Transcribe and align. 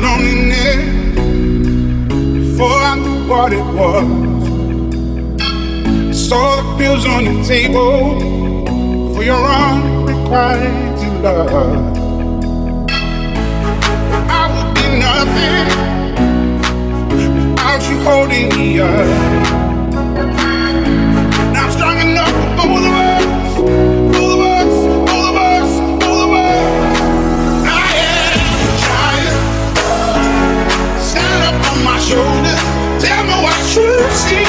loneliness 0.00 0.76
before 2.34 2.78
I 2.90 2.94
knew 2.96 3.28
what 3.28 3.52
it 3.52 3.64
was. 3.78 4.06
I 5.40 6.12
saw 6.12 6.56
the 6.56 6.64
pills 6.78 7.04
on 7.06 7.24
the 7.24 7.44
table 7.46 8.18
for 9.14 9.22
your 9.22 9.44
unrequited 9.44 11.22
love. 11.22 11.50
I 14.30 14.42
would 14.54 14.74
be 14.74 14.86
nothing 14.98 15.51
shoulders. 32.02 32.62
Tell 33.02 33.24
me 33.24 33.34
what 33.44 33.76
you 33.76 34.10
see. 34.10 34.41